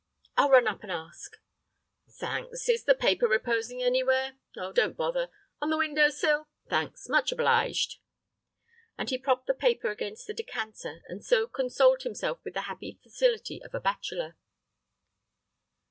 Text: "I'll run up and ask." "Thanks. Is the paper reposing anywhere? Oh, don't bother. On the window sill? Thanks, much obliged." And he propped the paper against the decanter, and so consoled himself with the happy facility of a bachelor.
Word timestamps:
"I'll 0.35 0.49
run 0.49 0.67
up 0.67 0.81
and 0.81 0.91
ask." 0.91 1.37
"Thanks. 2.09 2.67
Is 2.67 2.85
the 2.85 2.95
paper 2.95 3.27
reposing 3.27 3.83
anywhere? 3.83 4.35
Oh, 4.57 4.71
don't 4.71 4.97
bother. 4.97 5.29
On 5.61 5.69
the 5.69 5.77
window 5.77 6.09
sill? 6.09 6.47
Thanks, 6.67 7.07
much 7.07 7.31
obliged." 7.31 7.97
And 8.97 9.11
he 9.11 9.19
propped 9.19 9.45
the 9.45 9.53
paper 9.53 9.91
against 9.91 10.25
the 10.25 10.33
decanter, 10.33 11.03
and 11.07 11.23
so 11.23 11.45
consoled 11.45 12.01
himself 12.01 12.39
with 12.43 12.55
the 12.55 12.61
happy 12.61 12.99
facility 13.03 13.61
of 13.61 13.75
a 13.75 13.79
bachelor. 13.79 14.37